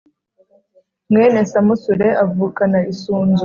mwene 1.11 1.39
samusure 1.51 2.07
avukana 2.23 2.79
isunzu 2.93 3.39